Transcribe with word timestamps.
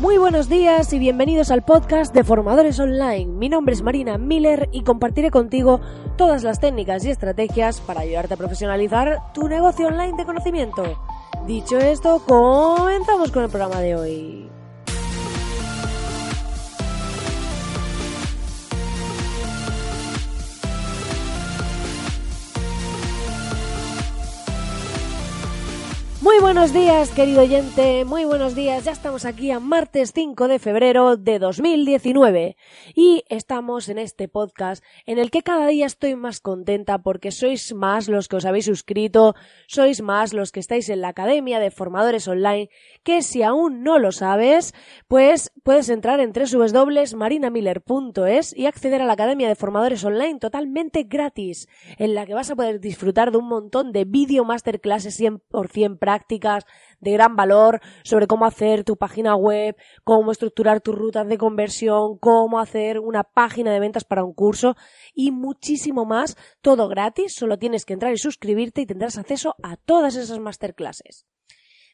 muy 0.00 0.18
buenos 0.18 0.48
días 0.48 0.92
y 0.92 1.00
bienvenidos 1.00 1.50
al 1.50 1.64
podcast 1.64 2.14
de 2.14 2.22
Formadores 2.22 2.78
Online. 2.78 3.26
Mi 3.26 3.48
nombre 3.48 3.74
es 3.74 3.82
Marina 3.82 4.18
Miller 4.18 4.68
y 4.70 4.82
compartiré 4.82 5.32
contigo 5.32 5.80
todas 6.16 6.44
las 6.44 6.60
técnicas 6.60 7.04
y 7.04 7.10
estrategias 7.10 7.80
para 7.80 8.02
ayudarte 8.02 8.34
a 8.34 8.36
profesionalizar 8.36 9.32
tu 9.32 9.48
negocio 9.48 9.88
online 9.88 10.16
de 10.16 10.24
conocimiento. 10.24 10.84
Dicho 11.46 11.78
esto, 11.78 12.22
comenzamos 12.24 13.32
con 13.32 13.42
el 13.42 13.50
programa 13.50 13.80
de 13.80 13.96
hoy. 13.96 14.50
Muy 26.24 26.40
buenos 26.40 26.72
días, 26.72 27.10
querido 27.10 27.42
oyente, 27.42 28.06
muy 28.06 28.24
buenos 28.24 28.54
días. 28.54 28.86
Ya 28.86 28.92
estamos 28.92 29.26
aquí 29.26 29.50
a 29.50 29.60
martes 29.60 30.12
5 30.14 30.48
de 30.48 30.58
febrero 30.58 31.18
de 31.18 31.38
2019 31.38 32.56
y 32.94 33.24
estamos 33.28 33.90
en 33.90 33.98
este 33.98 34.26
podcast 34.26 34.82
en 35.04 35.18
el 35.18 35.30
que 35.30 35.42
cada 35.42 35.66
día 35.66 35.84
estoy 35.84 36.16
más 36.16 36.40
contenta 36.40 37.02
porque 37.02 37.30
sois 37.30 37.74
más 37.74 38.08
los 38.08 38.28
que 38.28 38.36
os 38.36 38.46
habéis 38.46 38.64
suscrito, 38.64 39.34
sois 39.66 40.00
más 40.00 40.32
los 40.32 40.50
que 40.50 40.60
estáis 40.60 40.88
en 40.88 41.02
la 41.02 41.08
Academia 41.08 41.60
de 41.60 41.70
Formadores 41.70 42.26
Online, 42.26 42.70
que 43.02 43.20
si 43.20 43.42
aún 43.42 43.82
no 43.82 43.98
lo 43.98 44.10
sabes, 44.10 44.72
pues 45.08 45.52
puedes 45.62 45.90
entrar 45.90 46.20
en 46.20 46.32
www.marinamiller.es 46.32 48.56
y 48.56 48.64
acceder 48.64 49.02
a 49.02 49.04
la 49.04 49.12
Academia 49.12 49.48
de 49.48 49.56
Formadores 49.56 50.02
Online 50.04 50.38
totalmente 50.38 51.02
gratis, 51.02 51.68
en 51.98 52.14
la 52.14 52.24
que 52.24 52.32
vas 52.32 52.50
a 52.50 52.56
poder 52.56 52.80
disfrutar 52.80 53.30
de 53.30 53.36
un 53.36 53.46
montón 53.46 53.92
de 53.92 54.06
video 54.06 54.46
masterclasses 54.46 55.20
100% 55.20 55.98
prácticas 55.98 56.13
prácticas 56.14 56.64
de 57.00 57.12
gran 57.12 57.34
valor 57.34 57.80
sobre 58.04 58.28
cómo 58.28 58.46
hacer 58.46 58.84
tu 58.84 58.96
página 58.96 59.34
web, 59.34 59.76
cómo 60.04 60.30
estructurar 60.30 60.80
tus 60.80 60.94
rutas 60.94 61.26
de 61.26 61.38
conversión, 61.38 62.18
cómo 62.18 62.60
hacer 62.60 63.00
una 63.00 63.24
página 63.24 63.72
de 63.72 63.80
ventas 63.80 64.04
para 64.04 64.22
un 64.22 64.32
curso 64.32 64.76
y 65.12 65.32
muchísimo 65.32 66.04
más, 66.04 66.36
todo 66.62 66.88
gratis, 66.88 67.34
solo 67.34 67.58
tienes 67.58 67.84
que 67.84 67.94
entrar 67.94 68.12
y 68.12 68.18
suscribirte 68.18 68.80
y 68.80 68.86
tendrás 68.86 69.18
acceso 69.18 69.56
a 69.62 69.76
todas 69.76 70.14
esas 70.14 70.38
masterclasses. 70.38 71.26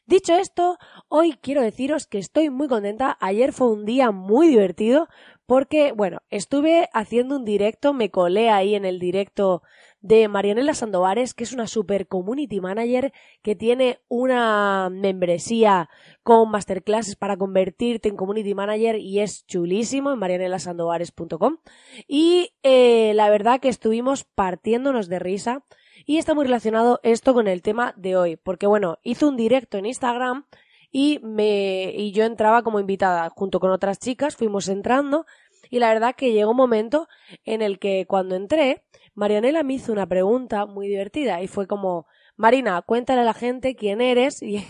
Dicho 0.05 0.35
esto, 0.35 0.77
hoy 1.07 1.33
quiero 1.41 1.61
deciros 1.61 2.05
que 2.05 2.17
estoy 2.17 2.49
muy 2.49 2.67
contenta. 2.67 3.17
Ayer 3.21 3.53
fue 3.53 3.71
un 3.71 3.85
día 3.85 4.11
muy 4.11 4.47
divertido 4.47 5.07
porque, 5.45 5.93
bueno, 5.93 6.19
estuve 6.29 6.89
haciendo 6.91 7.35
un 7.37 7.45
directo, 7.45 7.93
me 7.93 8.09
colé 8.09 8.49
ahí 8.49 8.73
en 8.75 8.83
el 8.83 8.99
directo 8.99 9.61
de 10.01 10.27
Marianela 10.27 10.73
Sandovares, 10.73 11.33
que 11.33 11.43
es 11.43 11.53
una 11.53 11.67
super 11.67 12.07
community 12.07 12.59
manager 12.59 13.13
que 13.41 13.55
tiene 13.55 13.99
una 14.07 14.89
membresía 14.91 15.89
con 16.23 16.49
masterclasses 16.49 17.15
para 17.15 17.37
convertirte 17.37 18.09
en 18.09 18.17
community 18.17 18.55
manager 18.55 18.97
y 18.97 19.19
es 19.19 19.45
chulísimo 19.45 20.11
en 20.11 20.19
marianelasandovares.com. 20.19 21.57
Y 22.07 22.53
eh, 22.63 23.13
la 23.15 23.29
verdad 23.29 23.59
que 23.59 23.69
estuvimos 23.69 24.23
partiéndonos 24.23 25.07
de 25.07 25.19
risa 25.19 25.63
y 26.05 26.17
está 26.17 26.33
muy 26.33 26.45
relacionado 26.45 26.99
esto 27.03 27.33
con 27.33 27.47
el 27.47 27.61
tema 27.61 27.93
de 27.95 28.15
hoy, 28.15 28.35
porque 28.37 28.67
bueno, 28.67 28.97
hizo 29.03 29.27
un 29.27 29.37
directo 29.37 29.77
en 29.77 29.85
Instagram 29.85 30.45
y 30.91 31.19
me 31.23 31.93
y 31.95 32.11
yo 32.11 32.25
entraba 32.25 32.63
como 32.63 32.79
invitada 32.79 33.29
junto 33.29 33.59
con 33.59 33.71
otras 33.71 33.99
chicas, 33.99 34.35
fuimos 34.35 34.67
entrando 34.67 35.25
y 35.71 35.79
la 35.79 35.91
verdad 35.91 36.15
que 36.15 36.33
llegó 36.33 36.51
un 36.51 36.57
momento 36.57 37.07
en 37.45 37.63
el 37.63 37.79
que 37.79 38.05
cuando 38.07 38.35
entré 38.35 38.83
Marianela 39.15 39.63
me 39.63 39.73
hizo 39.73 39.91
una 39.91 40.07
pregunta 40.07 40.65
muy 40.65 40.87
divertida 40.87 41.41
y 41.41 41.47
fue 41.47 41.67
como, 41.67 42.05
Marina, 42.35 42.81
cuéntale 42.81 43.21
a 43.21 43.25
la 43.25 43.33
gente 43.33 43.75
quién 43.75 44.01
eres 44.01 44.41
y, 44.41 44.63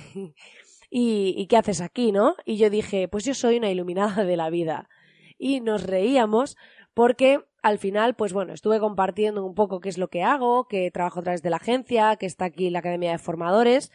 y, 0.90 1.47
qué 1.47 1.57
haces 1.57 1.81
aquí, 1.81 2.11
¿no? 2.11 2.35
Y 2.45 2.57
yo 2.57 2.69
dije, 2.69 3.07
pues 3.07 3.25
yo 3.25 3.34
soy 3.34 3.57
una 3.57 3.69
iluminada 3.69 4.23
de 4.23 4.38
la 4.38 4.50
vida. 4.50 4.90
Y 5.38 5.61
nos 5.61 5.84
reíamos 5.84 6.56
porque 6.94 7.40
al 7.63 7.78
final, 7.78 8.16
pues 8.16 8.34
bueno, 8.34 8.53
estuve 8.53 8.79
compartiendo 8.79 9.45
un 9.45 9.56
poco 9.56 9.79
qué 9.79 9.90
es 9.90 9.97
lo 9.97 10.09
que 10.09 10.23
hago, 10.23 10.67
que 10.67 10.91
trabajo 10.91 11.19
a 11.19 11.23
través 11.23 11.41
de 11.41 11.50
la 11.50 11.57
agencia, 11.57 12.16
que 12.16 12.25
está 12.25 12.45
aquí 12.45 12.69
la 12.69 12.79
Academia 12.79 13.11
de 13.11 13.19
Formadores. 13.19 13.91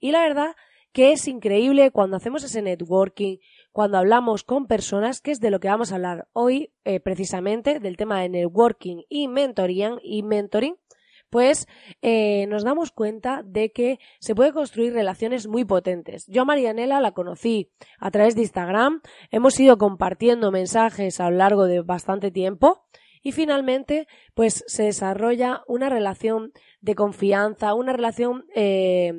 Y 0.00 0.12
la 0.12 0.22
verdad 0.22 0.54
que 0.92 1.12
es 1.12 1.28
increíble 1.28 1.90
cuando 1.90 2.16
hacemos 2.16 2.42
ese 2.44 2.62
networking, 2.62 3.38
cuando 3.78 3.98
hablamos 3.98 4.42
con 4.42 4.66
personas, 4.66 5.20
que 5.20 5.30
es 5.30 5.38
de 5.38 5.52
lo 5.52 5.60
que 5.60 5.68
vamos 5.68 5.92
a 5.92 5.94
hablar 5.94 6.26
hoy 6.32 6.72
eh, 6.84 6.98
precisamente, 6.98 7.78
del 7.78 7.96
tema 7.96 8.20
de 8.20 8.28
networking 8.28 9.04
y 9.08 9.28
mentoring, 9.28 10.00
y 10.02 10.24
mentoring 10.24 10.74
pues 11.30 11.68
eh, 12.02 12.48
nos 12.48 12.64
damos 12.64 12.90
cuenta 12.90 13.44
de 13.44 13.70
que 13.70 14.00
se 14.18 14.34
puede 14.34 14.52
construir 14.52 14.94
relaciones 14.94 15.46
muy 15.46 15.64
potentes. 15.64 16.26
Yo 16.26 16.42
a 16.42 16.44
Marianela 16.44 17.00
la 17.00 17.12
conocí 17.12 17.70
a 18.00 18.10
través 18.10 18.34
de 18.34 18.40
Instagram, 18.40 19.00
hemos 19.30 19.60
ido 19.60 19.78
compartiendo 19.78 20.50
mensajes 20.50 21.20
a 21.20 21.30
lo 21.30 21.36
largo 21.36 21.66
de 21.66 21.80
bastante 21.80 22.32
tiempo 22.32 22.84
y 23.22 23.30
finalmente 23.30 24.08
pues 24.34 24.64
se 24.66 24.82
desarrolla 24.82 25.62
una 25.68 25.88
relación 25.88 26.50
de 26.80 26.96
confianza, 26.96 27.74
una 27.74 27.92
relación 27.92 28.44
eh, 28.56 29.12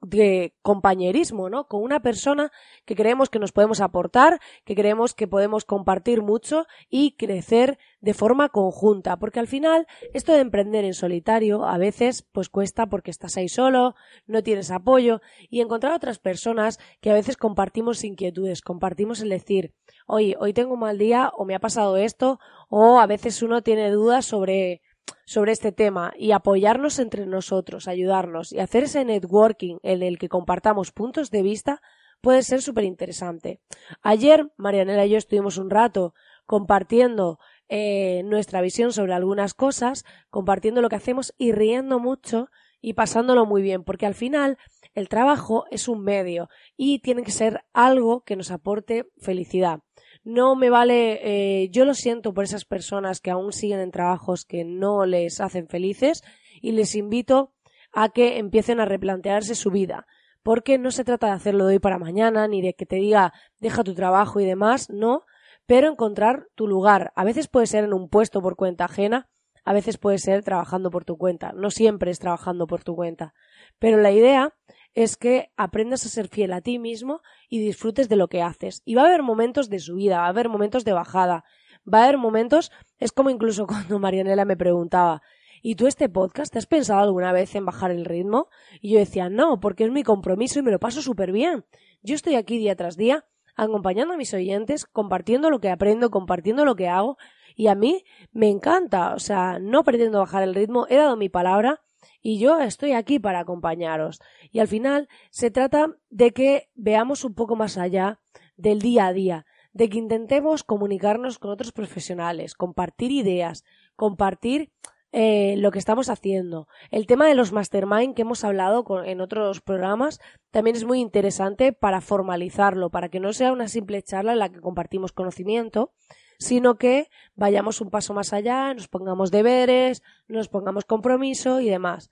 de 0.00 0.54
compañerismo, 0.62 1.50
¿no? 1.50 1.66
Con 1.66 1.82
una 1.82 2.00
persona 2.00 2.52
que 2.84 2.94
creemos 2.94 3.30
que 3.30 3.38
nos 3.38 3.52
podemos 3.52 3.80
aportar, 3.80 4.40
que 4.64 4.74
creemos 4.74 5.14
que 5.14 5.26
podemos 5.26 5.64
compartir 5.64 6.22
mucho 6.22 6.66
y 6.88 7.16
crecer 7.16 7.78
de 8.00 8.14
forma 8.14 8.48
conjunta, 8.48 9.18
porque 9.18 9.40
al 9.40 9.48
final 9.48 9.86
esto 10.14 10.32
de 10.32 10.40
emprender 10.40 10.84
en 10.84 10.94
solitario 10.94 11.64
a 11.64 11.78
veces 11.78 12.22
pues 12.30 12.48
cuesta 12.48 12.86
porque 12.86 13.10
estás 13.10 13.36
ahí 13.36 13.48
solo, 13.48 13.96
no 14.26 14.42
tienes 14.42 14.70
apoyo 14.70 15.20
y 15.50 15.60
encontrar 15.60 15.92
otras 15.92 16.18
personas 16.18 16.78
que 17.00 17.10
a 17.10 17.14
veces 17.14 17.36
compartimos 17.36 18.04
inquietudes, 18.04 18.62
compartimos 18.62 19.20
el 19.20 19.30
decir, 19.30 19.74
oye, 20.06 20.36
hoy 20.38 20.52
tengo 20.52 20.74
un 20.74 20.80
mal 20.80 20.98
día 20.98 21.32
o 21.36 21.44
me 21.44 21.56
ha 21.56 21.60
pasado 21.60 21.96
esto 21.96 22.38
o 22.68 23.00
a 23.00 23.06
veces 23.06 23.42
uno 23.42 23.62
tiene 23.62 23.90
dudas 23.90 24.26
sobre 24.26 24.80
sobre 25.24 25.52
este 25.52 25.72
tema 25.72 26.12
y 26.16 26.32
apoyarnos 26.32 26.98
entre 26.98 27.26
nosotros, 27.26 27.88
ayudarnos 27.88 28.52
y 28.52 28.60
hacer 28.60 28.84
ese 28.84 29.04
networking 29.04 29.78
en 29.82 30.02
el 30.02 30.18
que 30.18 30.28
compartamos 30.28 30.92
puntos 30.92 31.30
de 31.30 31.42
vista 31.42 31.80
puede 32.20 32.42
ser 32.42 32.62
súper 32.62 32.84
interesante. 32.84 33.60
Ayer 34.02 34.50
Marianela 34.56 35.06
y 35.06 35.10
yo 35.10 35.18
estuvimos 35.18 35.58
un 35.58 35.70
rato 35.70 36.14
compartiendo 36.46 37.38
eh, 37.68 38.22
nuestra 38.24 38.60
visión 38.60 38.92
sobre 38.92 39.12
algunas 39.12 39.54
cosas, 39.54 40.04
compartiendo 40.30 40.80
lo 40.80 40.88
que 40.88 40.96
hacemos 40.96 41.34
y 41.36 41.52
riendo 41.52 41.98
mucho 41.98 42.48
y 42.80 42.94
pasándolo 42.94 43.44
muy 43.44 43.60
bien, 43.60 43.84
porque 43.84 44.06
al 44.06 44.14
final 44.14 44.56
el 44.94 45.08
trabajo 45.08 45.66
es 45.70 45.88
un 45.88 46.02
medio 46.02 46.48
y 46.76 47.00
tiene 47.00 47.22
que 47.22 47.32
ser 47.32 47.64
algo 47.72 48.22
que 48.22 48.36
nos 48.36 48.50
aporte 48.50 49.06
felicidad 49.18 49.80
no 50.24 50.56
me 50.56 50.70
vale, 50.70 51.20
eh, 51.22 51.68
yo 51.70 51.84
lo 51.84 51.94
siento 51.94 52.34
por 52.34 52.44
esas 52.44 52.64
personas 52.64 53.20
que 53.20 53.30
aún 53.30 53.52
siguen 53.52 53.80
en 53.80 53.90
trabajos 53.90 54.44
que 54.44 54.64
no 54.64 55.06
les 55.06 55.40
hacen 55.40 55.68
felices 55.68 56.22
y 56.60 56.72
les 56.72 56.94
invito 56.94 57.52
a 57.92 58.08
que 58.10 58.38
empiecen 58.38 58.80
a 58.80 58.84
replantearse 58.84 59.54
su 59.54 59.70
vida. 59.70 60.06
Porque 60.42 60.78
no 60.78 60.90
se 60.90 61.04
trata 61.04 61.26
de 61.26 61.32
hacerlo 61.32 61.66
de 61.66 61.74
hoy 61.74 61.78
para 61.78 61.98
mañana, 61.98 62.48
ni 62.48 62.62
de 62.62 62.74
que 62.74 62.86
te 62.86 62.96
diga 62.96 63.32
deja 63.60 63.84
tu 63.84 63.94
trabajo 63.94 64.40
y 64.40 64.46
demás, 64.46 64.88
no, 64.90 65.24
pero 65.66 65.88
encontrar 65.88 66.46
tu 66.54 66.66
lugar. 66.66 67.12
A 67.16 67.24
veces 67.24 67.48
puede 67.48 67.66
ser 67.66 67.84
en 67.84 67.92
un 67.92 68.08
puesto 68.08 68.40
por 68.40 68.56
cuenta 68.56 68.86
ajena, 68.86 69.28
a 69.64 69.72
veces 69.72 69.98
puede 69.98 70.18
ser 70.18 70.42
trabajando 70.42 70.90
por 70.90 71.04
tu 71.04 71.18
cuenta, 71.18 71.52
no 71.52 71.70
siempre 71.70 72.10
es 72.10 72.18
trabajando 72.18 72.66
por 72.66 72.84
tu 72.84 72.94
cuenta. 72.94 73.34
Pero 73.78 73.98
la 73.98 74.10
idea 74.10 74.54
es 74.98 75.16
que 75.16 75.52
aprendas 75.56 76.04
a 76.04 76.08
ser 76.08 76.26
fiel 76.26 76.52
a 76.52 76.60
ti 76.60 76.80
mismo 76.80 77.20
y 77.48 77.60
disfrutes 77.60 78.08
de 78.08 78.16
lo 78.16 78.26
que 78.26 78.42
haces. 78.42 78.82
Y 78.84 78.96
va 78.96 79.02
a 79.02 79.06
haber 79.06 79.22
momentos 79.22 79.70
de 79.70 79.78
subida, 79.78 80.18
va 80.18 80.26
a 80.26 80.30
haber 80.30 80.48
momentos 80.48 80.84
de 80.84 80.92
bajada, 80.92 81.44
va 81.86 82.00
a 82.00 82.02
haber 82.02 82.18
momentos, 82.18 82.72
es 82.98 83.12
como 83.12 83.30
incluso 83.30 83.64
cuando 83.68 84.00
Marianela 84.00 84.44
me 84.44 84.56
preguntaba, 84.56 85.22
¿y 85.62 85.76
tú 85.76 85.86
este 85.86 86.08
podcast 86.08 86.52
te 86.52 86.58
has 86.58 86.66
pensado 86.66 86.98
alguna 86.98 87.30
vez 87.30 87.54
en 87.54 87.64
bajar 87.64 87.92
el 87.92 88.04
ritmo? 88.04 88.48
Y 88.80 88.94
yo 88.94 88.98
decía, 88.98 89.28
no, 89.28 89.60
porque 89.60 89.84
es 89.84 89.92
mi 89.92 90.02
compromiso 90.02 90.58
y 90.58 90.62
me 90.62 90.72
lo 90.72 90.80
paso 90.80 91.00
súper 91.00 91.30
bien. 91.30 91.64
Yo 92.02 92.16
estoy 92.16 92.34
aquí 92.34 92.58
día 92.58 92.74
tras 92.74 92.96
día 92.96 93.24
acompañando 93.54 94.14
a 94.14 94.16
mis 94.16 94.34
oyentes, 94.34 94.84
compartiendo 94.84 95.48
lo 95.48 95.60
que 95.60 95.70
aprendo, 95.70 96.10
compartiendo 96.10 96.64
lo 96.64 96.74
que 96.74 96.88
hago, 96.88 97.18
y 97.54 97.68
a 97.68 97.76
mí 97.76 98.04
me 98.32 98.48
encanta, 98.48 99.14
o 99.14 99.20
sea, 99.20 99.60
no 99.60 99.84
pretendo 99.84 100.18
bajar 100.18 100.42
el 100.42 100.56
ritmo, 100.56 100.86
he 100.88 100.96
dado 100.96 101.16
mi 101.16 101.28
palabra 101.28 101.82
y 102.20 102.38
yo 102.38 102.58
estoy 102.60 102.92
aquí 102.92 103.18
para 103.18 103.40
acompañaros. 103.40 104.20
Y 104.50 104.60
al 104.60 104.68
final 104.68 105.08
se 105.30 105.50
trata 105.50 105.96
de 106.10 106.32
que 106.32 106.68
veamos 106.74 107.24
un 107.24 107.34
poco 107.34 107.56
más 107.56 107.78
allá 107.78 108.20
del 108.56 108.80
día 108.80 109.06
a 109.06 109.12
día, 109.12 109.46
de 109.72 109.88
que 109.88 109.98
intentemos 109.98 110.64
comunicarnos 110.64 111.38
con 111.38 111.50
otros 111.50 111.72
profesionales, 111.72 112.54
compartir 112.54 113.12
ideas, 113.12 113.64
compartir 113.96 114.72
eh, 115.10 115.54
lo 115.56 115.70
que 115.70 115.78
estamos 115.78 116.10
haciendo. 116.10 116.68
El 116.90 117.06
tema 117.06 117.26
de 117.26 117.34
los 117.34 117.52
mastermind 117.52 118.14
que 118.14 118.22
hemos 118.22 118.44
hablado 118.44 118.84
en 119.04 119.20
otros 119.22 119.62
programas 119.62 120.20
también 120.50 120.76
es 120.76 120.84
muy 120.84 121.00
interesante 121.00 121.72
para 121.72 122.02
formalizarlo, 122.02 122.90
para 122.90 123.08
que 123.08 123.20
no 123.20 123.32
sea 123.32 123.52
una 123.52 123.68
simple 123.68 124.02
charla 124.02 124.32
en 124.32 124.38
la 124.40 124.50
que 124.50 124.60
compartimos 124.60 125.12
conocimiento, 125.12 125.92
sino 126.38 126.76
que 126.76 127.08
vayamos 127.34 127.80
un 127.80 127.90
paso 127.90 128.14
más 128.14 128.32
allá, 128.32 128.72
nos 128.74 128.88
pongamos 128.88 129.30
deberes, 129.30 130.02
nos 130.28 130.48
pongamos 130.48 130.84
compromiso 130.84 131.60
y 131.60 131.68
demás. 131.68 132.10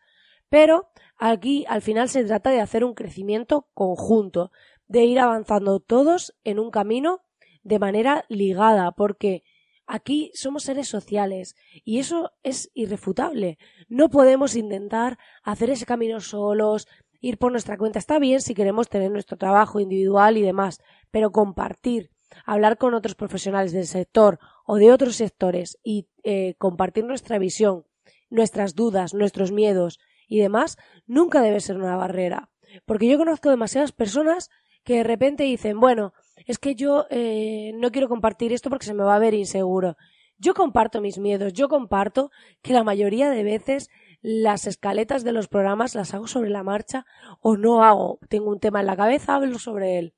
Pero 0.49 0.91
aquí 1.17 1.65
al 1.69 1.83
final 1.83 2.09
se 2.09 2.25
trata 2.25 2.51
de 2.51 2.61
hacer 2.61 2.85
un 2.85 2.95
crecimiento 2.95 3.69
conjunto, 3.75 4.53
de 4.87 5.05
ir 5.05 5.19
avanzando 5.19 5.81
todos 5.81 6.35
en 6.45 6.59
un 6.59 6.71
camino 6.71 7.23
de 7.63 7.79
manera 7.79 8.25
ligada, 8.29 8.93
porque 8.93 9.43
Aquí 9.89 10.33
somos 10.35 10.65
seres 10.65 10.89
sociales 10.89 11.55
y 11.85 12.01
eso 12.01 12.33
es 12.43 12.73
irrefutable. 12.75 13.57
No 13.89 14.11
podemos 14.11 14.57
intentar 14.57 15.17
hacer 15.45 15.71
ese 15.71 15.87
camino 15.87 16.19
solos, 16.19 16.89
ir 17.21 17.39
por 17.39 17.53
nuestra 17.53 17.79
cuenta. 17.79 18.01
Está 18.01 18.19
bien 18.19 18.41
si 18.41 18.55
queremos 18.55 18.89
tener 18.89 19.13
nuestro 19.13 19.37
trabajo 19.37 19.79
individual 19.79 20.37
y 20.39 20.43
demás, 20.43 20.81
pero 21.13 21.31
compartir, 21.31 22.11
hablar 22.45 22.79
con 22.79 22.95
otros 22.95 23.15
profesionales 23.15 23.73
del 23.73 23.87
sector 23.87 24.39
o 24.67 24.77
de 24.77 24.93
otros 24.93 25.17
sectores 25.17 25.79
y 25.83 26.09
eh, 26.23 26.55
compartir 26.59 27.05
nuestra 27.05 27.39
visión, 27.39 27.85
nuestras 28.31 28.75
dudas, 28.75 29.15
nuestros 29.15 29.53
miedos 29.53 29.99
y 30.29 30.41
demás, 30.41 30.77
nunca 31.07 31.41
debe 31.41 31.61
ser 31.61 31.77
una 31.77 31.97
barrera. 31.97 32.51
Porque 32.85 33.09
yo 33.09 33.19
conozco 33.19 33.51
demasiadas 33.51 33.93
personas 33.93 34.51
que 34.85 34.97
de 34.97 35.05
repente 35.05 35.45
dicen, 35.45 35.81
bueno, 35.81 36.13
es 36.47 36.59
que 36.59 36.75
yo 36.75 37.07
eh, 37.11 37.73
no 37.75 37.91
quiero 37.91 38.09
compartir 38.09 38.53
esto 38.53 38.71
porque 38.71 38.87
se 38.87 38.95
me 38.95 39.05
va 39.05 39.17
a 39.17 39.21
ver 39.21 39.35
inseguro. 39.35 39.97
Yo 40.39 40.55
comparto 40.55 41.01
mis 41.01 41.19
miedos, 41.19 41.53
yo 41.55 41.69
comparto 41.69 42.31
que 42.63 42.73
la 42.73 42.85
mayoría 42.85 43.31
de 43.31 43.43
veces 43.43 43.89
las 44.21 44.67
escaletas 44.67 45.25
de 45.25 45.33
los 45.33 45.49
programas 45.49 45.95
las 45.95 46.13
hago 46.13 46.27
sobre 46.27 46.51
la 46.51 46.63
marcha 46.63 47.07
o 47.41 47.57
no 47.57 47.83
hago. 47.83 48.19
Tengo 48.29 48.51
un 48.51 48.61
tema 48.61 48.81
en 48.81 48.87
la 48.87 48.97
cabeza, 48.97 49.37
hablo 49.37 49.59
sobre 49.59 49.99
él. 49.99 50.15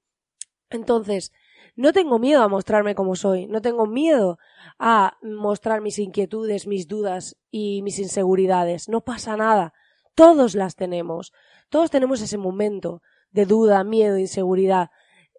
Entonces, 0.70 1.32
no 1.78 1.92
tengo 1.92 2.18
miedo 2.18 2.42
a 2.42 2.48
mostrarme 2.48 2.96
como 2.96 3.14
soy, 3.14 3.46
no 3.46 3.62
tengo 3.62 3.86
miedo 3.86 4.40
a 4.80 5.16
mostrar 5.22 5.80
mis 5.80 6.00
inquietudes, 6.00 6.66
mis 6.66 6.88
dudas 6.88 7.36
y 7.52 7.82
mis 7.82 8.00
inseguridades. 8.00 8.88
No 8.88 9.02
pasa 9.02 9.36
nada. 9.36 9.72
Todos 10.16 10.56
las 10.56 10.74
tenemos. 10.74 11.32
Todos 11.68 11.92
tenemos 11.92 12.20
ese 12.20 12.36
momento 12.36 13.00
de 13.30 13.46
duda, 13.46 13.84
miedo, 13.84 14.18
inseguridad. 14.18 14.90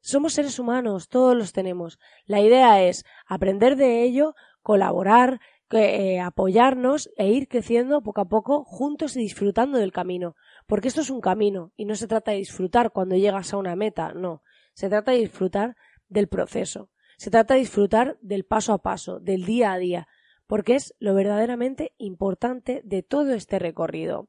Somos 0.01 0.31
seres 0.31 0.59
humanos, 0.59 1.09
todos 1.09 1.35
los 1.35 1.51
tenemos. 1.51 1.99
La 2.25 2.39
idea 2.39 2.83
es 2.83 3.03
aprender 3.27 3.75
de 3.75 4.03
ello, 4.03 4.33
colaborar, 4.61 5.41
eh, 5.71 6.21
apoyarnos 6.21 7.09
e 7.17 7.27
ir 7.27 7.49
creciendo 7.49 8.01
poco 8.01 8.21
a 8.21 8.29
poco 8.29 8.63
juntos 8.63 9.17
y 9.17 9.19
disfrutando 9.19 9.77
del 9.77 9.91
camino. 9.91 10.37
Porque 10.67 10.87
esto 10.87 11.01
es 11.01 11.09
un 11.09 11.19
camino 11.19 11.73
y 11.75 11.83
no 11.83 11.95
se 11.95 12.07
trata 12.07 12.31
de 12.31 12.37
disfrutar 12.37 12.93
cuando 12.93 13.17
llegas 13.17 13.53
a 13.53 13.57
una 13.57 13.75
meta, 13.75 14.13
no. 14.13 14.41
Se 14.73 14.87
trata 14.87 15.11
de 15.11 15.17
disfrutar 15.17 15.75
del 16.09 16.27
proceso. 16.27 16.89
Se 17.17 17.31
trata 17.31 17.53
de 17.53 17.61
disfrutar 17.61 18.17
del 18.21 18.45
paso 18.45 18.73
a 18.73 18.81
paso, 18.81 19.19
del 19.19 19.45
día 19.45 19.71
a 19.71 19.77
día, 19.77 20.07
porque 20.47 20.75
es 20.75 20.95
lo 20.99 21.13
verdaderamente 21.13 21.93
importante 21.97 22.81
de 22.83 23.03
todo 23.03 23.33
este 23.33 23.59
recorrido. 23.59 24.27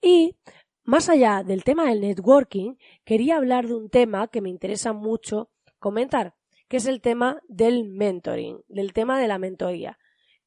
Y 0.00 0.36
más 0.84 1.08
allá 1.08 1.42
del 1.44 1.64
tema 1.64 1.88
del 1.88 2.00
networking, 2.00 2.76
quería 3.04 3.36
hablar 3.36 3.66
de 3.66 3.74
un 3.74 3.90
tema 3.90 4.28
que 4.28 4.40
me 4.40 4.48
interesa 4.48 4.92
mucho 4.92 5.50
comentar, 5.78 6.34
que 6.68 6.78
es 6.78 6.86
el 6.86 7.00
tema 7.00 7.42
del 7.48 7.84
mentoring, 7.84 8.62
del 8.68 8.92
tema 8.92 9.20
de 9.20 9.28
la 9.28 9.38
mentoría. 9.38 9.98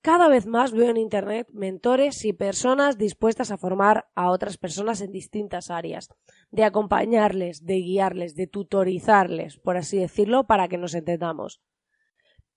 Cada 0.01 0.29
vez 0.29 0.47
más 0.47 0.71
veo 0.71 0.89
en 0.89 0.97
Internet 0.97 1.47
mentores 1.53 2.25
y 2.25 2.33
personas 2.33 2.97
dispuestas 2.97 3.51
a 3.51 3.57
formar 3.57 4.07
a 4.15 4.31
otras 4.31 4.57
personas 4.57 4.99
en 5.01 5.11
distintas 5.11 5.69
áreas, 5.69 6.09
de 6.49 6.63
acompañarles, 6.63 7.65
de 7.65 7.75
guiarles, 7.75 8.33
de 8.33 8.47
tutorizarles, 8.47 9.59
por 9.59 9.77
así 9.77 9.99
decirlo, 9.99 10.45
para 10.45 10.67
que 10.67 10.79
nos 10.79 10.95
entendamos. 10.95 11.61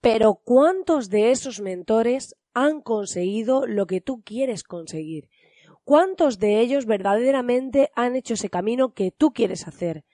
Pero 0.01 0.41
¿cuántos 0.43 1.11
de 1.11 1.33
esos 1.33 1.61
mentores 1.61 2.35
han 2.55 2.81
conseguido 2.81 3.67
lo 3.67 3.87
que 3.87 4.01
tú 4.01 4.23
quieres 4.23 4.63
conseguir? 4.63 5.29
¿Cuántos 5.85 6.39
de 6.39 6.61
ellos 6.61 6.87
verdaderamente 6.87 7.91
han 7.95 8.17
hecho 8.17 8.35
ese 8.35 8.49
camino 8.49 8.95
que 8.95 9.11
tú 9.11 9.35
quieres 9.35 9.69
hacer? 9.69 10.07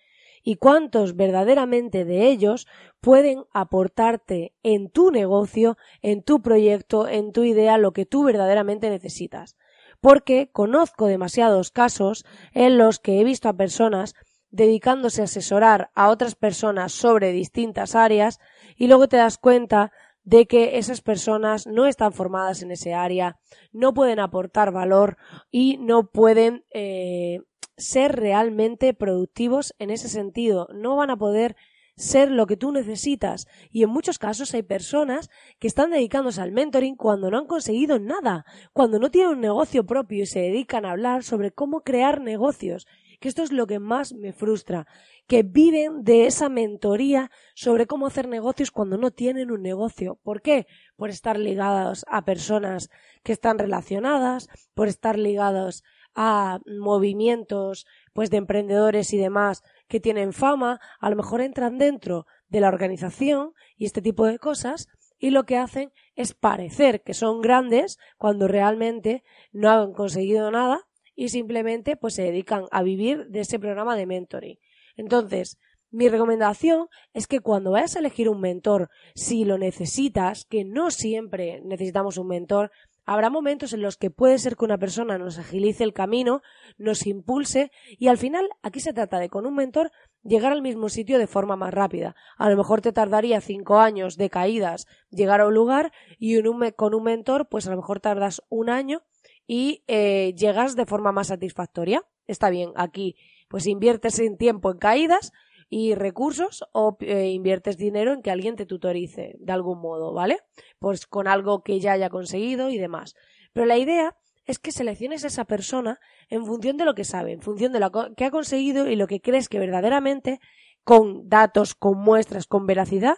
¿Y 0.42 0.56
cuántos 0.56 1.16
verdaderamente 1.16 2.04
de 2.04 2.28
ellos 2.28 2.66
pueden 3.00 3.44
aportarte 3.52 4.54
en 4.62 4.90
tu 4.90 5.10
negocio, 5.10 5.76
en 6.02 6.22
tu 6.22 6.40
proyecto, 6.40 7.08
en 7.08 7.32
tu 7.32 7.44
idea, 7.44 7.78
lo 7.78 7.92
que 7.92 8.06
tú 8.06 8.24
verdaderamente 8.24 8.90
necesitas? 8.90 9.56
Porque 10.00 10.50
conozco 10.50 11.06
demasiados 11.06 11.70
casos 11.70 12.24
en 12.52 12.78
los 12.78 12.98
que 12.98 13.20
he 13.20 13.24
visto 13.24 13.48
a 13.48 13.56
personas 13.56 14.14
dedicándose 14.50 15.20
a 15.20 15.24
asesorar 15.24 15.90
a 15.94 16.08
otras 16.10 16.34
personas 16.34 16.92
sobre 16.92 17.32
distintas 17.32 17.94
áreas 17.94 18.40
y 18.76 18.88
luego 18.88 19.08
te 19.08 19.16
das 19.16 19.38
cuenta 19.38 19.92
de 20.24 20.46
que 20.46 20.78
esas 20.78 21.00
personas 21.00 21.66
no 21.66 21.86
están 21.86 22.12
formadas 22.12 22.62
en 22.62 22.70
ese 22.70 22.94
área, 22.94 23.38
no 23.72 23.94
pueden 23.94 24.20
aportar 24.20 24.72
valor 24.72 25.16
y 25.50 25.78
no 25.78 26.10
pueden 26.10 26.64
eh, 26.72 27.40
ser 27.80 28.16
realmente 28.16 28.94
productivos 28.94 29.74
en 29.78 29.90
ese 29.90 30.08
sentido, 30.08 30.68
no 30.72 30.96
van 30.96 31.10
a 31.10 31.16
poder 31.16 31.56
ser 31.96 32.30
lo 32.30 32.46
que 32.46 32.56
tú 32.56 32.72
necesitas. 32.72 33.46
Y 33.70 33.82
en 33.82 33.90
muchos 33.90 34.18
casos 34.18 34.54
hay 34.54 34.62
personas 34.62 35.28
que 35.58 35.66
están 35.66 35.90
dedicándose 35.90 36.40
al 36.40 36.52
mentoring 36.52 36.96
cuando 36.96 37.30
no 37.30 37.38
han 37.38 37.46
conseguido 37.46 37.98
nada, 37.98 38.44
cuando 38.72 38.98
no 38.98 39.10
tienen 39.10 39.32
un 39.32 39.40
negocio 39.40 39.84
propio 39.84 40.22
y 40.22 40.26
se 40.26 40.40
dedican 40.40 40.84
a 40.84 40.92
hablar 40.92 41.24
sobre 41.24 41.50
cómo 41.50 41.82
crear 41.82 42.20
negocios 42.20 42.86
que 43.20 43.28
esto 43.28 43.42
es 43.42 43.52
lo 43.52 43.66
que 43.66 43.78
más 43.78 44.14
me 44.14 44.32
frustra, 44.32 44.86
que 45.28 45.42
viven 45.42 46.02
de 46.02 46.26
esa 46.26 46.48
mentoría 46.48 47.30
sobre 47.54 47.86
cómo 47.86 48.06
hacer 48.06 48.26
negocios 48.26 48.70
cuando 48.70 48.96
no 48.96 49.10
tienen 49.10 49.50
un 49.52 49.62
negocio. 49.62 50.18
¿Por 50.22 50.40
qué? 50.40 50.66
Por 50.96 51.10
estar 51.10 51.38
ligados 51.38 52.04
a 52.08 52.24
personas 52.24 52.88
que 53.22 53.32
están 53.32 53.58
relacionadas, 53.58 54.48
por 54.74 54.88
estar 54.88 55.18
ligados 55.18 55.84
a 56.14 56.60
movimientos 56.66 57.86
pues 58.12 58.30
de 58.30 58.38
emprendedores 58.38 59.12
y 59.12 59.18
demás 59.18 59.62
que 59.88 60.00
tienen 60.00 60.32
fama, 60.32 60.80
a 61.00 61.10
lo 61.10 61.16
mejor 61.16 61.40
entran 61.40 61.78
dentro 61.78 62.26
de 62.48 62.60
la 62.60 62.68
organización 62.68 63.52
y 63.76 63.86
este 63.86 64.02
tipo 64.02 64.26
de 64.26 64.38
cosas 64.38 64.88
y 65.18 65.30
lo 65.30 65.44
que 65.44 65.56
hacen 65.56 65.92
es 66.16 66.34
parecer 66.34 67.02
que 67.02 67.14
son 67.14 67.40
grandes 67.40 67.98
cuando 68.16 68.48
realmente 68.48 69.22
no 69.52 69.70
han 69.70 69.92
conseguido 69.92 70.50
nada 70.50 70.86
y 71.14 71.28
simplemente 71.28 71.96
pues 71.96 72.14
se 72.14 72.22
dedican 72.22 72.64
a 72.70 72.82
vivir 72.82 73.26
de 73.26 73.40
ese 73.40 73.58
programa 73.58 73.96
de 73.96 74.06
mentoring. 74.06 74.58
Entonces, 74.96 75.58
mi 75.90 76.08
recomendación 76.08 76.86
es 77.12 77.26
que 77.26 77.40
cuando 77.40 77.72
vayas 77.72 77.96
a 77.96 77.98
elegir 77.98 78.28
un 78.28 78.40
mentor, 78.40 78.90
si 79.14 79.44
lo 79.44 79.58
necesitas, 79.58 80.44
que 80.44 80.64
no 80.64 80.90
siempre 80.90 81.60
necesitamos 81.64 82.16
un 82.16 82.28
mentor, 82.28 82.70
habrá 83.04 83.30
momentos 83.30 83.72
en 83.72 83.82
los 83.82 83.96
que 83.96 84.10
puede 84.10 84.38
ser 84.38 84.56
que 84.56 84.64
una 84.64 84.78
persona 84.78 85.18
nos 85.18 85.38
agilice 85.38 85.84
el 85.84 85.92
camino, 85.92 86.42
nos 86.78 87.06
impulse 87.06 87.70
y 87.98 88.08
al 88.08 88.18
final 88.18 88.48
aquí 88.62 88.80
se 88.80 88.92
trata 88.92 89.18
de 89.18 89.28
con 89.28 89.46
un 89.46 89.54
mentor 89.54 89.90
llegar 90.22 90.52
al 90.52 90.62
mismo 90.62 90.88
sitio 90.88 91.18
de 91.18 91.26
forma 91.26 91.56
más 91.56 91.72
rápida. 91.72 92.14
A 92.36 92.48
lo 92.50 92.56
mejor 92.56 92.80
te 92.80 92.92
tardaría 92.92 93.40
cinco 93.40 93.78
años 93.78 94.16
de 94.16 94.30
caídas 94.30 94.86
llegar 95.10 95.40
a 95.40 95.46
un 95.46 95.54
lugar 95.54 95.92
y 96.18 96.40
con 96.76 96.94
un 96.94 97.02
mentor 97.02 97.48
pues 97.48 97.66
a 97.66 97.70
lo 97.70 97.76
mejor 97.76 98.00
tardas 98.00 98.42
un 98.48 98.70
año 98.70 99.02
y 99.46 99.82
eh, 99.88 100.34
llegas 100.36 100.76
de 100.76 100.86
forma 100.86 101.12
más 101.12 101.28
satisfactoria. 101.28 102.04
Está 102.26 102.50
bien, 102.50 102.72
aquí 102.76 103.16
pues 103.48 103.66
inviertes 103.66 104.18
en 104.20 104.36
tiempo 104.36 104.70
en 104.70 104.78
caídas 104.78 105.32
y 105.72 105.94
recursos 105.94 106.64
o 106.72 106.98
eh, 107.00 107.28
inviertes 107.30 107.78
dinero 107.78 108.12
en 108.12 108.22
que 108.22 108.32
alguien 108.32 108.56
te 108.56 108.66
tutorice 108.66 109.36
de 109.38 109.52
algún 109.52 109.80
modo, 109.80 110.12
¿vale? 110.12 110.40
Pues 110.80 111.06
con 111.06 111.28
algo 111.28 111.62
que 111.62 111.78
ya 111.78 111.92
haya 111.92 112.10
conseguido 112.10 112.70
y 112.70 112.78
demás. 112.78 113.14
Pero 113.52 113.66
la 113.66 113.78
idea 113.78 114.16
es 114.46 114.58
que 114.58 114.72
selecciones 114.72 115.22
a 115.22 115.28
esa 115.28 115.44
persona 115.44 116.00
en 116.28 116.44
función 116.44 116.76
de 116.76 116.84
lo 116.84 116.94
que 116.94 117.04
sabe, 117.04 117.32
en 117.32 117.40
función 117.40 117.72
de 117.72 117.78
lo 117.78 117.90
que 118.16 118.24
ha 118.24 118.30
conseguido 118.32 118.88
y 118.88 118.96
lo 118.96 119.06
que 119.06 119.20
crees 119.20 119.48
que 119.48 119.60
verdaderamente, 119.60 120.40
con 120.82 121.28
datos, 121.28 121.76
con 121.76 121.98
muestras, 121.98 122.46
con 122.46 122.66
veracidad, 122.66 123.14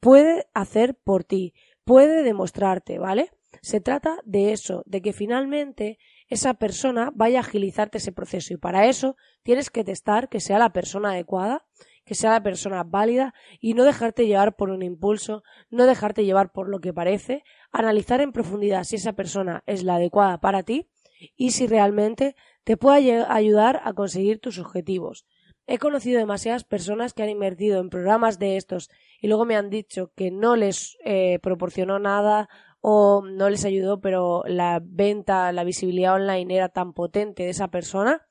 puede 0.00 0.46
hacer 0.54 0.96
por 1.04 1.24
ti, 1.24 1.52
puede 1.84 2.22
demostrarte, 2.22 2.98
¿vale? 2.98 3.30
Se 3.60 3.80
trata 3.80 4.16
de 4.24 4.52
eso, 4.52 4.82
de 4.86 5.02
que 5.02 5.12
finalmente 5.12 5.98
esa 6.28 6.54
persona 6.54 7.10
vaya 7.14 7.38
a 7.38 7.42
agilizarte 7.42 7.98
ese 7.98 8.12
proceso 8.12 8.54
y 8.54 8.56
para 8.56 8.86
eso 8.86 9.16
tienes 9.42 9.68
que 9.68 9.84
testar 9.84 10.30
que 10.30 10.40
sea 10.40 10.58
la 10.58 10.72
persona 10.72 11.10
adecuada, 11.10 11.66
que 12.10 12.16
sea 12.16 12.32
la 12.32 12.42
persona 12.42 12.82
válida 12.82 13.34
y 13.60 13.74
no 13.74 13.84
dejarte 13.84 14.26
llevar 14.26 14.56
por 14.56 14.70
un 14.70 14.82
impulso, 14.82 15.44
no 15.70 15.86
dejarte 15.86 16.24
llevar 16.24 16.50
por 16.50 16.68
lo 16.68 16.80
que 16.80 16.92
parece, 16.92 17.44
analizar 17.70 18.20
en 18.20 18.32
profundidad 18.32 18.82
si 18.82 18.96
esa 18.96 19.12
persona 19.12 19.62
es 19.66 19.84
la 19.84 19.94
adecuada 19.94 20.40
para 20.40 20.64
ti 20.64 20.90
y 21.36 21.52
si 21.52 21.68
realmente 21.68 22.34
te 22.64 22.76
puede 22.76 23.24
ayudar 23.28 23.80
a 23.84 23.92
conseguir 23.92 24.40
tus 24.40 24.58
objetivos. 24.58 25.24
He 25.68 25.78
conocido 25.78 26.18
demasiadas 26.18 26.64
personas 26.64 27.14
que 27.14 27.22
han 27.22 27.28
invertido 27.28 27.80
en 27.80 27.90
programas 27.90 28.40
de 28.40 28.56
estos 28.56 28.90
y 29.20 29.28
luego 29.28 29.44
me 29.44 29.54
han 29.54 29.70
dicho 29.70 30.10
que 30.16 30.32
no 30.32 30.56
les 30.56 30.98
eh, 31.04 31.38
proporcionó 31.38 32.00
nada 32.00 32.48
o 32.80 33.22
no 33.24 33.48
les 33.50 33.64
ayudó, 33.64 34.00
pero 34.00 34.42
la 34.48 34.80
venta, 34.82 35.52
la 35.52 35.62
visibilidad 35.62 36.16
online 36.16 36.56
era 36.56 36.70
tan 36.70 36.92
potente 36.92 37.44
de 37.44 37.50
esa 37.50 37.68
persona 37.68 38.26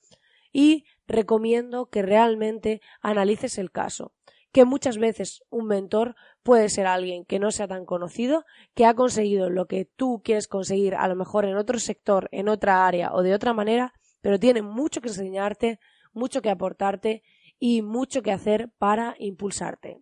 y 0.52 0.84
recomiendo 1.10 1.90
que 1.90 2.02
realmente 2.02 2.82
analices 3.02 3.58
el 3.58 3.72
caso 3.72 4.14
que 4.52 4.66
muchas 4.66 4.98
veces 4.98 5.44
un 5.50 5.68
mentor 5.68 6.16
puede 6.44 6.70
ser 6.70 6.88
alguien 6.88 7.26
que 7.26 7.40
no 7.40 7.52
sea 7.52 7.68
tan 7.68 7.86
conocido, 7.86 8.46
que 8.74 8.86
ha 8.86 8.96
conseguido 8.96 9.50
lo 9.50 9.68
que 9.68 9.86
tú 9.86 10.22
quieres 10.24 10.48
conseguir 10.48 10.96
a 10.96 11.08
lo 11.08 11.16
mejor 11.16 11.46
en 11.46 11.56
otro 11.56 11.80
sector, 11.80 12.30
en 12.32 12.50
otra 12.50 12.88
área 12.88 13.14
o 13.14 13.22
de 13.22 13.34
otra 13.34 13.54
manera, 13.54 13.94
pero 14.22 14.40
tiene 14.40 14.62
mucho 14.62 15.02
que 15.02 15.10
enseñarte, 15.10 15.80
mucho 16.14 16.42
que 16.42 16.50
aportarte 16.50 17.24
y 17.60 17.82
mucho 17.82 18.22
que 18.22 18.32
hacer 18.32 18.72
para 18.78 19.16
impulsarte. 19.20 20.02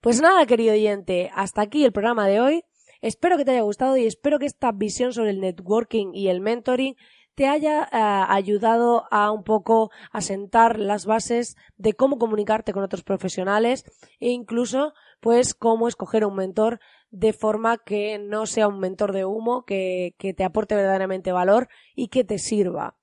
Pues 0.00 0.20
nada, 0.20 0.46
querido 0.46 0.72
oyente, 0.72 1.30
hasta 1.34 1.62
aquí 1.62 1.84
el 1.84 1.92
programa 1.92 2.28
de 2.28 2.40
hoy. 2.40 2.64
Espero 3.02 3.36
que 3.36 3.44
te 3.44 3.50
haya 3.50 3.60
gustado 3.62 3.96
y 3.96 4.06
espero 4.06 4.38
que 4.38 4.46
esta 4.46 4.72
visión 4.72 5.12
sobre 5.12 5.30
el 5.30 5.40
networking 5.40 6.14
y 6.14 6.28
el 6.28 6.40
mentoring 6.40 6.96
te 7.36 7.46
haya 7.46 7.84
eh, 7.84 7.88
ayudado 8.28 9.04
a 9.12 9.30
un 9.30 9.44
poco 9.44 9.90
asentar 10.10 10.80
las 10.80 11.04
bases 11.04 11.56
de 11.76 11.92
cómo 11.92 12.18
comunicarte 12.18 12.72
con 12.72 12.82
otros 12.82 13.04
profesionales 13.04 13.84
e 14.18 14.30
incluso 14.30 14.94
pues 15.20 15.54
cómo 15.54 15.86
escoger 15.86 16.24
un 16.24 16.34
mentor 16.34 16.80
de 17.10 17.32
forma 17.32 17.76
que 17.78 18.18
no 18.18 18.46
sea 18.46 18.68
un 18.68 18.80
mentor 18.80 19.12
de 19.12 19.26
humo, 19.26 19.64
que, 19.64 20.14
que 20.18 20.34
te 20.34 20.44
aporte 20.44 20.74
verdaderamente 20.74 21.30
valor 21.30 21.68
y 21.94 22.08
que 22.08 22.24
te 22.24 22.38
sirva. 22.38 22.96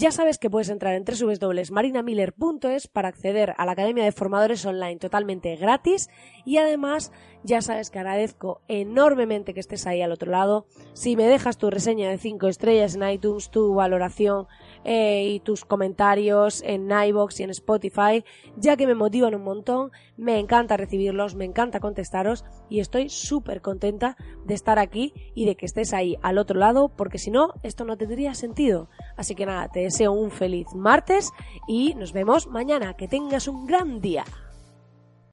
Ya 0.00 0.12
sabes 0.12 0.38
que 0.38 0.48
puedes 0.48 0.68
entrar 0.68 0.94
en 0.94 1.04
www.marinamiller.es 1.04 2.86
para 2.86 3.08
acceder 3.08 3.54
a 3.56 3.66
la 3.66 3.72
Academia 3.72 4.04
de 4.04 4.12
Formadores 4.12 4.64
Online 4.64 4.94
totalmente 5.00 5.56
gratis 5.56 6.08
y 6.44 6.58
además 6.58 7.10
ya 7.42 7.62
sabes 7.62 7.90
que 7.90 7.98
agradezco 7.98 8.60
enormemente 8.68 9.54
que 9.54 9.60
estés 9.60 9.88
ahí 9.88 10.00
al 10.00 10.12
otro 10.12 10.30
lado. 10.30 10.66
Si 10.92 11.16
me 11.16 11.26
dejas 11.26 11.58
tu 11.58 11.68
reseña 11.68 12.10
de 12.10 12.18
5 12.18 12.46
estrellas 12.46 12.94
en 12.94 13.10
iTunes, 13.10 13.50
tu 13.50 13.74
valoración 13.74 14.46
eh, 14.84 15.30
y 15.30 15.40
tus 15.40 15.64
comentarios 15.64 16.62
en 16.62 16.88
iBox 16.88 17.40
y 17.40 17.42
en 17.42 17.50
Spotify, 17.50 18.24
ya 18.56 18.76
que 18.76 18.86
me 18.86 18.94
motivan 18.94 19.34
un 19.34 19.42
montón, 19.42 19.90
me 20.16 20.38
encanta 20.38 20.76
recibirlos, 20.76 21.34
me 21.34 21.44
encanta 21.44 21.80
contestaros 21.80 22.44
y 22.68 22.80
estoy 22.80 23.08
súper 23.08 23.60
contenta 23.60 24.16
de 24.44 24.54
estar 24.54 24.78
aquí 24.78 25.12
y 25.34 25.46
de 25.46 25.56
que 25.56 25.66
estés 25.66 25.92
ahí 25.92 26.16
al 26.22 26.38
otro 26.38 26.58
lado, 26.58 26.88
porque 26.88 27.18
si 27.18 27.30
no, 27.30 27.54
esto 27.62 27.84
no 27.84 27.96
tendría 27.96 28.34
sentido. 28.34 28.88
Así 29.16 29.34
que 29.34 29.46
nada, 29.46 29.68
te 29.68 29.80
deseo 29.80 30.12
un 30.12 30.30
feliz 30.30 30.66
martes 30.74 31.30
y 31.66 31.94
nos 31.94 32.12
vemos 32.12 32.46
mañana. 32.46 32.94
Que 32.94 33.08
tengas 33.08 33.48
un 33.48 33.66
gran 33.66 34.00
día. 34.00 34.24